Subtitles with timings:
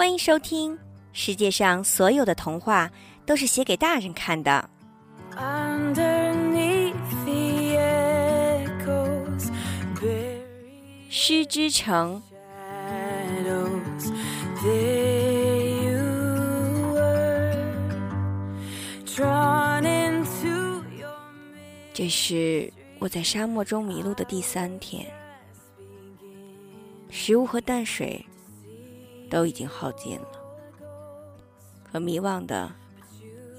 [0.00, 0.78] 欢迎收听。
[1.12, 2.90] 世界上所有的童话
[3.26, 4.70] 都是写给大人看的。
[11.10, 12.22] 诗之城。
[21.92, 25.06] 这是我在沙漠中迷路的第三天，
[27.10, 28.24] 食物和淡水
[29.30, 30.28] 都已经耗尽了，
[31.90, 32.70] 可迷惘的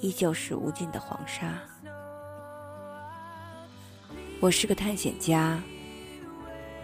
[0.01, 1.57] 依旧是无尽的黄沙。
[4.41, 5.59] 我是个探险家，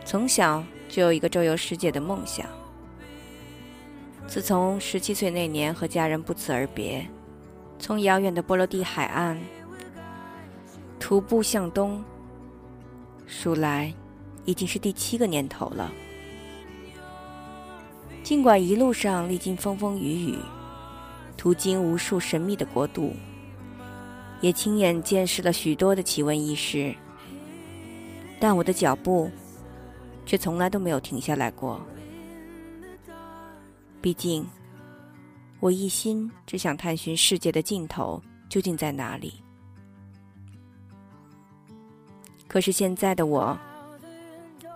[0.05, 2.48] 从小就有一个周游世界的梦想。
[4.26, 7.06] 自从十七岁那年和家人不辞而别，
[7.80, 9.38] 从遥远的波罗的海岸。
[11.00, 12.04] 徒步向东，
[13.26, 13.94] 数来
[14.45, 15.92] 已经是第七个年头了。
[18.27, 20.38] 尽管一路上历经风风雨雨，
[21.38, 23.14] 途经无数神秘的国度，
[24.42, 26.94] 也亲眼见识了许多的奇闻异事，
[28.38, 29.31] 但我的脚步
[30.25, 31.80] 却从来都没有停下来过。
[34.02, 34.45] 毕竟，
[35.61, 39.36] 我一心只想探寻世界的尽头究竟在哪里。
[42.45, 43.58] 可是现在的我，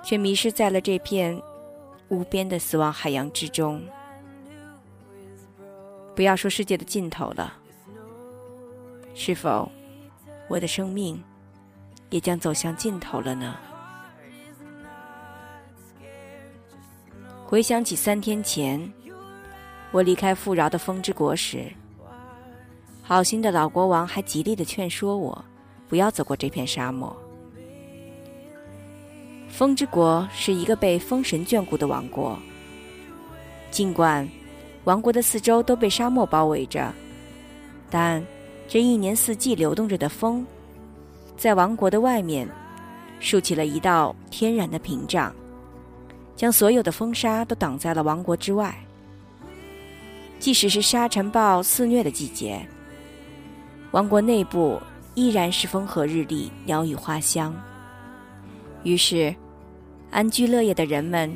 [0.05, 1.37] 却迷失在了这片
[2.11, 3.81] 无边的死亡海洋之中。
[6.13, 7.53] 不要说世界的尽头了，
[9.15, 9.71] 是否
[10.49, 11.23] 我的生命
[12.09, 13.55] 也将走向尽头了呢？
[17.45, 18.91] 回想起三天前
[19.91, 21.71] 我离开富饶的风之国时，
[23.01, 25.45] 好心的老国王还极力的劝说我
[25.87, 27.15] 不要走过这片沙漠。
[29.51, 32.39] 风之国是一个被风神眷顾的王国。
[33.69, 34.27] 尽管
[34.85, 36.91] 王国的四周都被沙漠包围着，
[37.89, 38.25] 但
[38.67, 40.45] 这一年四季流动着的风，
[41.37, 42.49] 在王国的外面
[43.19, 45.33] 竖起了一道天然的屏障，
[46.35, 48.75] 将所有的风沙都挡在了王国之外。
[50.39, 52.59] 即使是沙尘暴肆虐的季节，
[53.91, 54.81] 王国内部
[55.13, 57.53] 依然是风和日丽，鸟语花香。
[58.83, 59.33] 于是，
[60.09, 61.31] 安居乐业的人们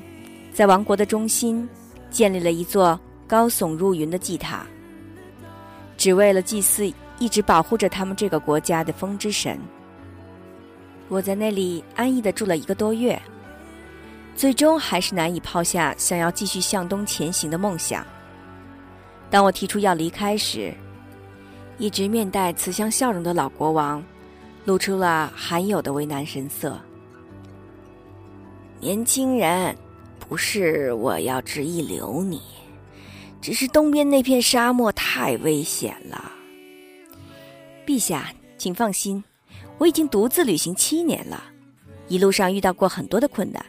[0.52, 1.68] 在王国的中心
[2.10, 4.66] 建立了一座高耸入云的祭塔，
[5.96, 9.60] 只为了祭祀一直保护着他们这个国家的风之神。
[11.08, 13.22] 我在那里安逸的住了一个多月，
[14.36, 18.04] 最终还是难以抛下想要继续向东前行的梦想。
[19.30, 20.74] 当我提出要离开时，
[21.78, 24.04] 一直面带慈祥笑容的老国王
[24.66, 26.80] 露出了罕有的为难神色。
[28.85, 29.75] 年轻人，
[30.19, 32.40] 不是我要执意留你，
[33.41, 36.31] 只是东边那片沙漠太危险了。
[37.84, 39.23] 陛下，请放心，
[39.79, 41.46] 我已经独自旅行七年了，
[42.09, 43.66] 一路上遇到过很多的困难，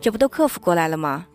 [0.00, 1.26] 这不都克服过来了吗？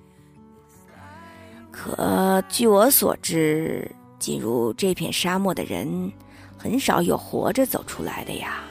[1.69, 6.09] 可据我所知，进入这片沙漠的人，
[6.57, 8.63] 很少有活着走出来的呀。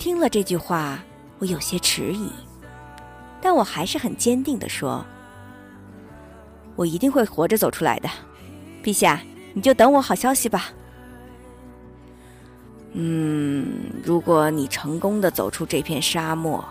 [0.00, 1.00] 听了这句话。
[1.38, 2.30] 我有些迟疑，
[3.40, 5.04] 但我还是很坚定的说
[6.76, 8.08] ：“我一定会活着走出来的，
[8.82, 9.20] 陛下，
[9.52, 10.70] 你就等我好消息吧。”
[12.98, 16.64] 嗯，如果你成功的走出这片沙漠，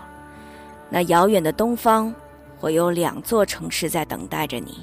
[0.90, 2.12] 那遥远的东方
[2.58, 4.80] 会有两座城市在等待着你，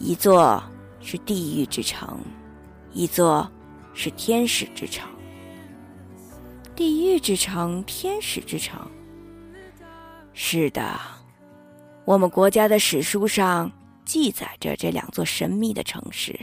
[0.00, 0.60] 一座
[1.00, 2.18] 是地狱之城，
[2.92, 3.48] 一座
[3.94, 5.08] 是天使之城。
[6.80, 8.90] 地狱之城，天使之城。
[10.32, 10.98] 是的，
[12.06, 13.70] 我们国家的史书上
[14.06, 16.34] 记载着这两座神秘的城市。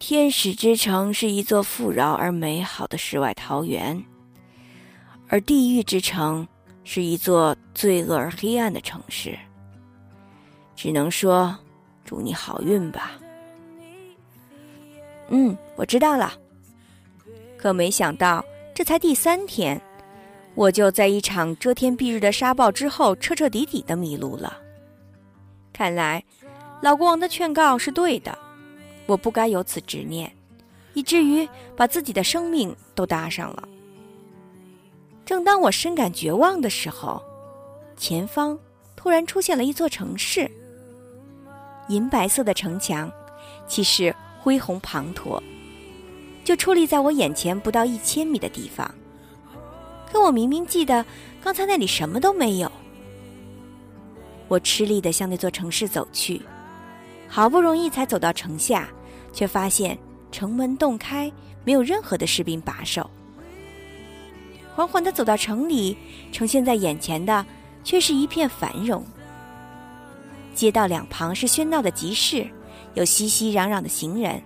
[0.00, 4.04] 天使之城是一座富饶而美好的世外桃源，
[5.28, 6.48] 而地狱之城
[6.82, 9.38] 是一座罪恶而黑暗的城市。
[10.74, 11.56] 只能说，
[12.04, 13.12] 祝你好运吧。
[15.28, 16.32] 嗯，我知道了。
[17.58, 19.78] 可没想到，这才第三天，
[20.54, 24.56] 我就在一场遮天蔽日的沙暴之后，彻彻底底的迷路了。
[25.72, 26.24] 看来，
[26.80, 28.38] 老国王的劝告是对的，
[29.06, 30.32] 我不该有此执念，
[30.94, 31.46] 以至于
[31.76, 33.68] 把自己的生命都搭上了。
[35.26, 37.22] 正当我深感绝望的时候，
[37.96, 38.58] 前方
[38.94, 40.50] 突然出现了一座城市，
[41.88, 43.10] 银白色的城墙，
[43.66, 45.42] 气势恢宏磅礴。
[46.48, 48.90] 就矗立在我眼前不到一千米的地方，
[50.10, 51.04] 可我明明记得
[51.42, 52.72] 刚才那里什么都没有。
[54.48, 56.40] 我吃力地向那座城市走去，
[57.28, 58.88] 好不容易才走到城下，
[59.30, 59.98] 却发现
[60.32, 61.30] 城门洞开，
[61.66, 63.10] 没有任何的士兵把守。
[64.74, 65.94] 缓缓地走到城里，
[66.32, 67.44] 呈现在眼前的
[67.84, 69.04] 却是一片繁荣。
[70.54, 72.48] 街道两旁是喧闹的集市，
[72.94, 74.42] 有熙熙攘攘的行人，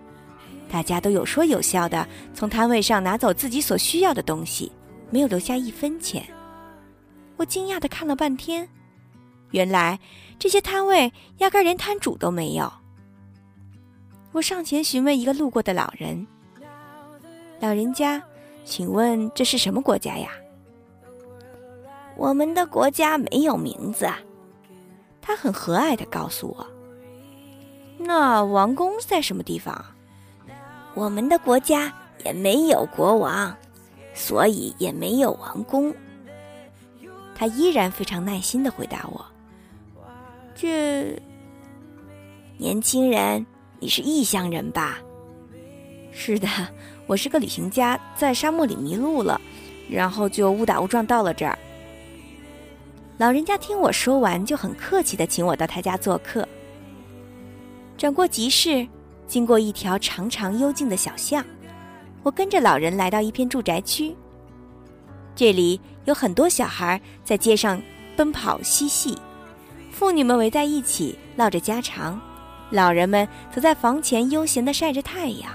[0.73, 4.73] 大家都有说有笑的从摊位上拿走自己所需要的东西，
[5.11, 6.25] 没有留下一分钱。
[7.37, 8.67] 我惊讶的看了半天，
[9.51, 10.01] 原来
[10.39, 12.73] 这些摊位压根连摊主都没有。
[14.33, 16.27] 我上前询问一个路过的老人
[17.61, 18.23] ：“老人家，
[18.65, 20.31] 请问这是什么国家呀
[22.17, 24.09] ？”“我们的国家没有名字。”
[25.21, 26.67] 他很和蔼的告诉我
[28.01, 29.85] ：“那王宫在什么地方？
[30.95, 31.93] 我们的国家
[32.25, 33.57] 也没有国王，
[34.15, 35.95] 所以也没有王宫。”
[37.35, 39.25] 他依然非常耐心的回答我
[40.55, 41.21] ：“这
[42.59, 43.45] 年轻人，
[43.81, 44.99] 你是异乡人吧
[46.13, 46.47] ？”“是的，
[47.07, 49.41] 我是个旅行家，在沙漠里迷路了，
[49.91, 51.59] 然后就误打误撞到了这儿。”
[53.19, 56.47] 老人家听我说完，就很客气的请我到他家做客。
[57.97, 58.87] 转过集市，
[59.27, 61.45] 经过一条长长幽静的小巷，
[62.23, 64.15] 我跟着老人来到一片住宅区。
[65.35, 67.81] 这里有很多小孩在街上
[68.17, 69.17] 奔跑嬉戏，
[69.91, 72.21] 妇女们围在一起唠着家常，
[72.71, 75.51] 老人们则在房前悠闲的晒着太阳。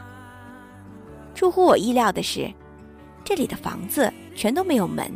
[1.35, 2.51] 出乎我意料的是，
[3.23, 5.11] 这里的房子全都没有门，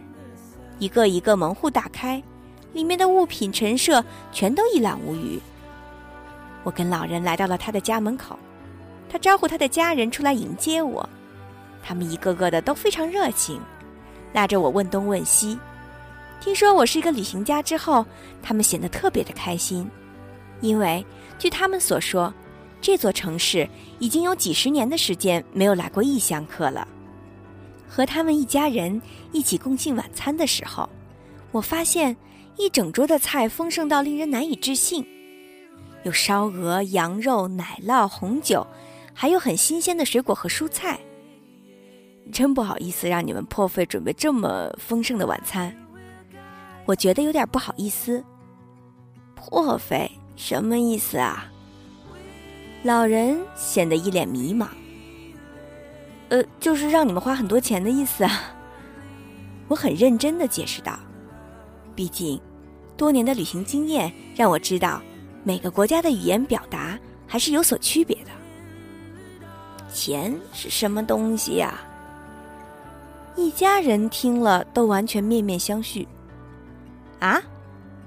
[0.77, 2.21] 一个一个门户大开。
[2.73, 4.01] 里面的物品陈设
[4.31, 5.37] 全都一览无余。
[6.63, 8.37] 我跟老人来到了他的家门口，
[9.09, 11.07] 他招呼他的家人出来迎接我，
[11.83, 13.59] 他们一个个的都非常热情，
[14.33, 15.57] 拉着我问东问西。
[16.39, 18.05] 听说我是一个旅行家之后，
[18.41, 19.89] 他们显得特别的开心，
[20.59, 21.05] 因为
[21.37, 22.33] 据他们所说，
[22.79, 23.67] 这座城市
[23.99, 26.87] 已经有几十年的时间没有来过异乡客了。
[27.87, 30.89] 和他们一家人一起共进晚餐的时候，
[31.51, 32.15] 我发现。
[32.57, 35.03] 一整桌的菜丰盛到令人难以置信，
[36.03, 38.65] 有烧鹅、羊肉、奶酪、红酒，
[39.13, 40.99] 还有很新鲜的水果和蔬菜。
[42.31, 45.75] 真不好意思让你们破费准备这么丰盛的晚餐，
[46.85, 48.23] 我觉得有点不好意思。
[49.35, 51.51] 破费什么意思啊？
[52.83, 54.67] 老人显得一脸迷茫。
[56.29, 58.55] 呃，就是让你们花很多钱的意思啊。
[59.67, 60.97] 我很认真的解释道。
[61.93, 62.41] 毕竟，
[62.95, 65.01] 多年的旅行经验让我知道，
[65.43, 66.97] 每个国家的语言表达
[67.27, 68.31] 还是有所区别的。
[69.93, 71.81] 钱是什么东西呀？
[73.35, 76.05] 一家人听了都完全面面相觑。
[77.19, 77.41] 啊，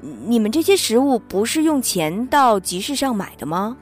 [0.00, 3.76] 你们这些食物不是用钱到集市上买的吗？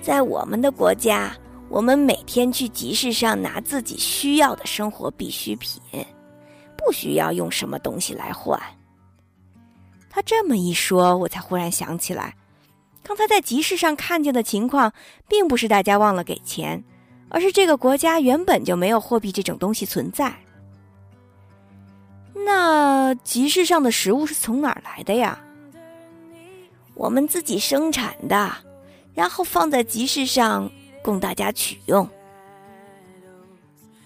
[0.00, 1.32] 在我们的国家，
[1.68, 5.80] 我们每天去集市上拿自己需要的生活必需品。
[6.84, 8.60] 不需要用什么东西来换。
[10.14, 12.36] 他这么一说，我才忽然想起来，
[13.02, 14.92] 刚才在集市上看见的情况，
[15.26, 16.84] 并不是大家忘了给钱，
[17.30, 20.34] 而是这个国家原本就没有货币这种东西存在。
[22.34, 25.42] 那集市上的食物是从哪儿来的呀？
[26.92, 28.52] 我们自己生产的，
[29.14, 30.70] 然后放在集市上
[31.02, 32.06] 供大家取用。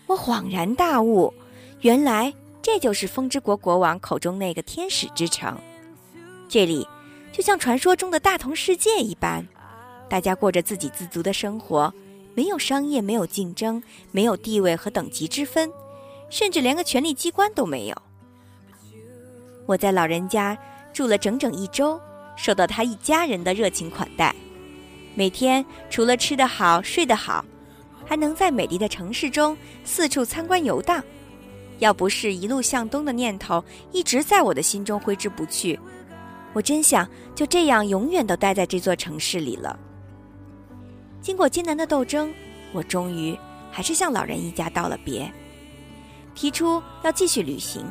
[0.06, 1.34] 我恍然大悟，
[1.80, 2.32] 原来。
[2.62, 5.56] 这就是风之国国王口中那个天使之城，
[6.48, 6.86] 这里
[7.32, 9.46] 就像传说中的大同世界一般，
[10.08, 11.92] 大家过着自给自足的生活，
[12.34, 15.70] 没有商业，没有竞争，没有地位和等级之分，
[16.30, 17.96] 甚至连个权力机关都没有。
[19.66, 20.56] 我在老人家
[20.92, 22.00] 住了整整一周，
[22.36, 24.34] 受到他一家人的热情款待，
[25.14, 27.44] 每天除了吃得好、睡得好，
[28.04, 31.02] 还能在美丽的城市中四处参观游荡。
[31.80, 33.62] 要不是一路向东的念头
[33.92, 35.78] 一直在我的心中挥之不去，
[36.56, 39.78] 我真想就这样永远都待在这座城市里了。
[41.20, 42.32] 经过艰难的斗争，
[42.72, 43.38] 我终于
[43.70, 45.30] 还是向老人一家道了别，
[46.34, 47.84] 提出要继续旅行。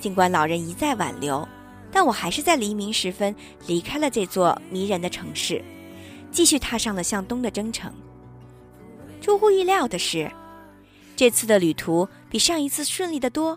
[0.00, 1.46] 尽管老人一再挽留，
[1.92, 3.32] 但我还是在黎明时分
[3.68, 5.64] 离开了这座迷人的城市，
[6.32, 7.94] 继续踏上了向东的征程。
[9.20, 10.28] 出乎意料的是。
[11.14, 13.56] 这次的旅途比上一次顺利的多。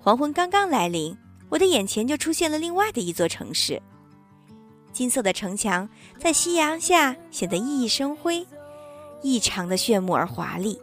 [0.00, 1.16] 黄昏刚刚来临，
[1.52, 3.78] 我的眼前就出现了另外的一座城市。
[4.90, 5.86] 金色的城墙
[6.18, 8.46] 在夕阳下显得熠熠生辉，
[9.20, 10.80] 异常的炫目而华丽。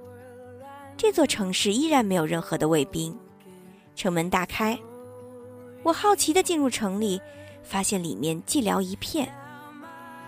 [0.95, 3.17] 这座城市依然没有任何的卫兵。
[3.95, 4.79] 城门大开，
[5.81, 7.19] 我好奇地进入城里，
[7.63, 9.27] 发现里面寂寥一片。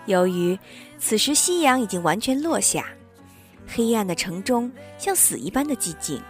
[0.06, 0.58] 由于
[0.98, 2.86] 此时夕阳已经完全落下，
[3.64, 4.68] 黑暗的城中
[4.98, 6.20] 像死一般的寂静。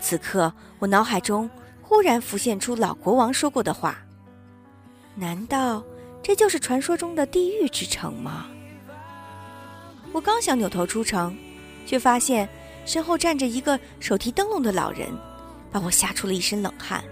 [0.00, 1.48] 此刻，我脑海中
[1.86, 3.98] 忽然浮现出老国王说过的话
[5.14, 5.84] ：“难道
[6.22, 8.46] 这就是传说中的地狱之城吗？”
[10.10, 11.36] 我刚想扭头出城，
[11.86, 12.48] 却发现
[12.86, 15.08] 身后站着一个手提灯笼的老人，
[15.70, 17.04] 把我吓出了一身冷汗。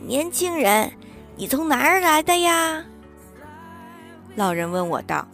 [0.00, 0.90] 年轻人，
[1.36, 2.82] 你从哪儿来的呀？
[4.34, 5.28] 老人问我道：“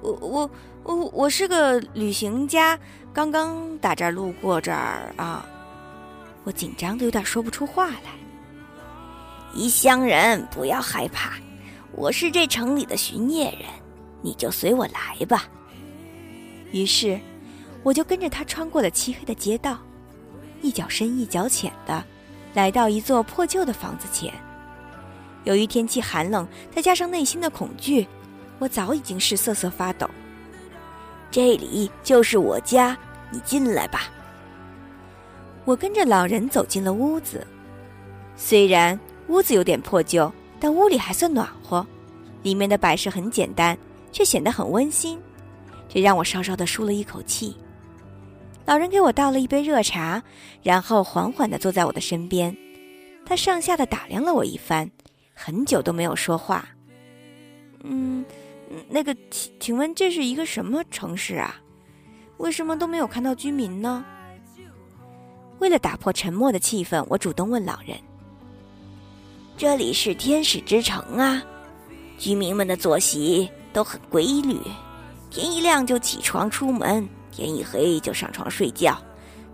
[0.00, 0.50] 我我
[0.84, 2.78] 我我是个旅行家，
[3.12, 5.46] 刚刚打这儿路过这儿啊。”
[6.44, 8.10] 我紧张的有点说不出话来。
[9.54, 11.32] 异乡人不要害怕，
[11.92, 13.68] 我是这城里的巡夜人，
[14.22, 15.44] 你就随我来吧。
[16.72, 17.20] 于是，
[17.82, 19.78] 我就跟着他穿过了漆黑的街道，
[20.62, 22.02] 一脚深一脚浅的。
[22.54, 24.30] 来到一座破旧的房子前，
[25.44, 28.06] 由于天气寒冷，再加上内心的恐惧，
[28.58, 30.06] 我早已经是瑟瑟发抖。
[31.30, 32.94] 这里就是我家，
[33.30, 34.11] 你进来吧。
[35.64, 37.46] 我跟着老人走进了屋子，
[38.36, 41.86] 虽然屋子有点破旧，但屋里还算暖和，
[42.42, 43.78] 里面的摆设很简单，
[44.10, 45.20] 却显得很温馨，
[45.88, 47.56] 这让我稍稍的舒了一口气。
[48.64, 50.22] 老人给我倒了一杯热茶，
[50.62, 52.56] 然后缓缓地坐在我的身边。
[53.24, 54.90] 他上下的打量了我一番，
[55.32, 56.68] 很久都没有说话。
[57.84, 58.24] 嗯，
[58.88, 61.60] 那个，请请问这是一个什么城市啊？
[62.38, 64.04] 为什么都没有看到居民呢？
[65.62, 67.96] 为了打破沉默的气氛，我主动问老人
[69.56, 71.40] ：“这里是天使之城啊，
[72.18, 74.58] 居民们的作息都很规律，
[75.30, 78.98] 天一亮就起床出门。”天一黑就上床睡觉，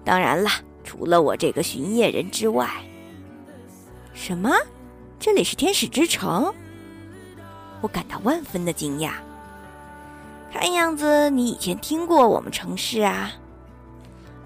[0.02, 0.48] 当然了，
[0.82, 2.66] 除了我这个巡夜人之外。
[4.14, 4.50] 什么？
[5.20, 6.50] 这里是天使之城？
[7.82, 9.12] 我感到万分的惊讶。
[10.50, 13.30] 看样子你以前听过我们城市啊？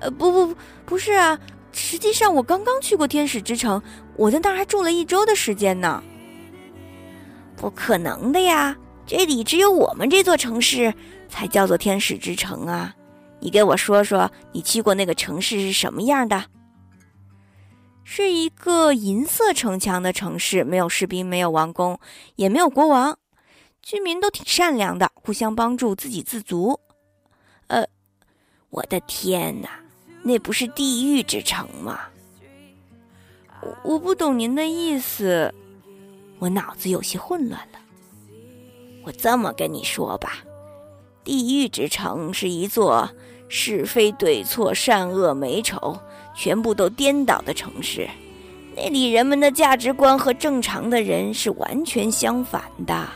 [0.01, 1.39] 呃，不不不，不是啊。
[1.73, 3.83] 实际上我刚刚去过天使之城，
[4.17, 6.03] 我在那儿还住了一周的时间呢。
[7.57, 8.77] 不可能的呀，
[9.07, 10.93] 这里只有我们这座城市
[11.29, 12.95] 才叫做天使之城啊。
[13.41, 16.45] 你给我说说，你去过那个城市是什么样的？
[18.05, 21.99] 是一个银色城墙的城市，没有士兵，没有王宫，
[22.35, 23.17] 也没有国王，
[23.81, 26.79] 居民都挺善良的，互相帮助，自给自足。
[27.69, 27.87] 呃，
[28.71, 29.69] 我的天哪，
[30.23, 32.01] 那不是地狱之城吗？
[33.61, 35.53] 我我不懂您的意思，
[36.39, 37.79] 我脑子有些混乱了。
[39.05, 40.39] 我这么跟你说吧，
[41.25, 43.09] 地狱之城是一座。
[43.55, 46.01] 是非对错、善恶美丑，
[46.35, 48.09] 全部都颠倒的城市，
[48.75, 53.07] 那里人们的价值观和正常的人是完全相反的。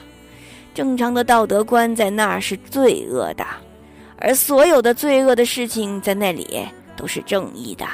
[0.74, 3.46] 正常的道德观在那儿是罪恶的，
[4.18, 6.60] 而所有的罪恶的事情在那里
[6.96, 7.86] 都是正义的。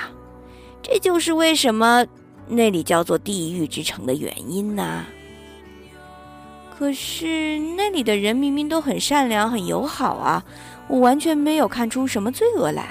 [0.80, 2.06] 这就是为什么
[2.46, 5.04] 那里叫做地狱之城的原因呢？
[6.76, 10.42] 可是那里的人明明都很善良、很友好啊。
[10.88, 12.88] 我完全没有看出什么罪恶来，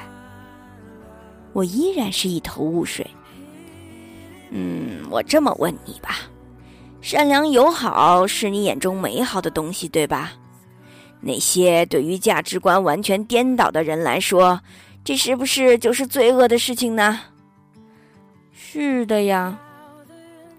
[1.51, 3.05] 我依然是一头雾水。
[4.49, 6.15] 嗯，我这么问你吧，
[7.01, 10.31] 善良友好是你眼中美好的东西，对吧？
[11.19, 14.59] 那些对于价值观完全颠倒的人来说，
[15.03, 17.19] 这是不是就是罪恶的事情呢？
[18.53, 19.59] 是的呀。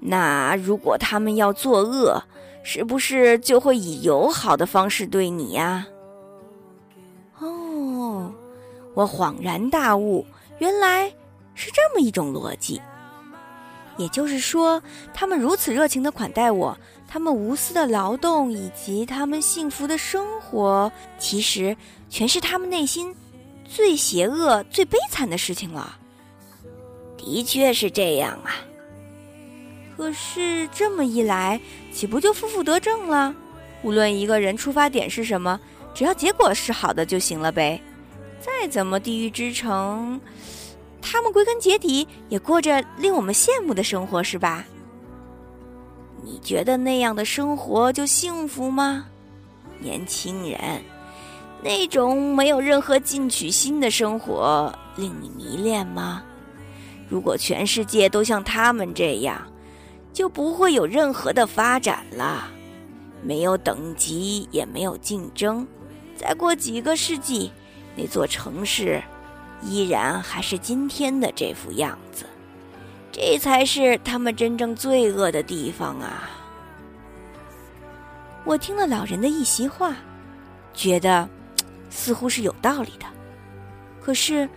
[0.01, 2.23] 那如果他们要作恶，
[2.65, 5.87] 是不是就会以友好的方式对你呀？
[7.39, 8.33] 哦
[8.95, 10.27] 我恍然大悟，
[10.59, 11.09] 原来
[11.55, 12.81] 是这么一种逻辑。
[13.97, 14.83] 也就是说，
[15.15, 21.77] 他们如此热情的款待我，他们无私的劳动以及他们幸福的生活，其实
[22.09, 23.15] 全是他们内心
[23.75, 25.99] 最邪恶、最悲惨的事情了。
[27.17, 28.57] 的确是这样啊。
[29.97, 31.59] 可是这么一来，
[31.93, 33.35] 岂不就负负得正了？
[33.83, 35.59] 无论一个人出发点是什么，
[35.95, 37.81] 只要结果是好的就行了呗。
[38.41, 40.21] 再怎么地狱之城，
[41.01, 44.65] 他们归根结底也过着令我们羡慕的生活，是吧？
[46.23, 49.07] 你觉得那样的生活就幸福吗，
[49.79, 50.83] 年轻人？
[51.63, 56.23] 那种没有任何进取心的生活令你迷恋吗？
[57.09, 59.41] 如果全世界都像他们这样，
[60.13, 62.49] 就不会有任何的发展了，
[63.23, 65.67] 没有等级，也没有竞争。
[66.17, 67.53] 再过几个世纪。
[67.95, 69.03] 那座城市
[69.61, 72.25] 依然还是今天的这副样子，
[73.13, 76.31] 这才是他们真正罪恶的地方啊！
[78.45, 79.95] 我听了老人的一席话，
[80.73, 81.29] 觉得
[81.95, 83.05] 似乎是有道理的，
[84.01, 84.49] 可是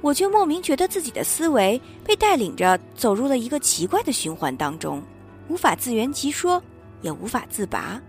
[0.00, 5.02] 我却莫名觉得自己的思维被带领着走入了一个奇怪的循环当中，
[5.48, 6.62] 无法自圆其说，
[7.02, 8.00] 也无法自拔。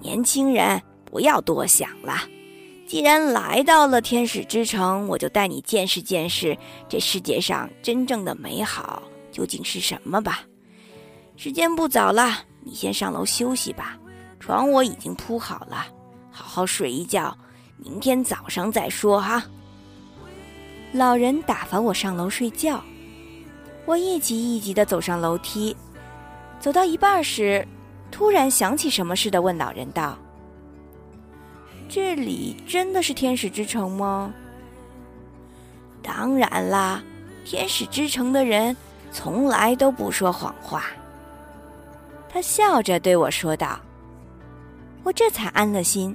[0.00, 2.22] 年轻人，不要多想了。
[2.88, 6.56] 既然来到了天使之城，我就带你见识见识
[6.88, 10.40] 这世界上真正的美好究竟是什么吧。
[11.36, 13.96] 时间不早了，你先上楼休息吧。
[14.38, 15.86] 床我已经铺好了，
[16.36, 17.34] 好好睡一觉，
[17.78, 19.42] 明天早上再说哈。
[20.92, 22.84] 老人打发我上楼睡觉，
[23.86, 25.74] 我一级一级的走上楼梯，
[26.60, 27.66] 走到一半时，
[28.10, 30.14] 突然想起什么似的，问老人道。
[31.88, 34.30] 这里真的是天使之城吗？
[36.02, 37.02] 当然啦，
[37.46, 38.76] 天使之城的人
[39.10, 40.84] 从来都不说谎话。
[42.28, 43.80] 他笑着对我说道
[45.02, 46.14] ：“我这才安了心，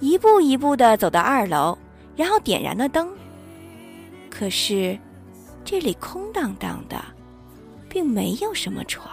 [0.00, 1.76] 一步一步的走到二楼，
[2.16, 3.08] 然后点燃了灯。
[4.30, 4.98] 可是，
[5.64, 7.02] 这里空荡荡的，
[7.88, 9.08] 并没有什么床。”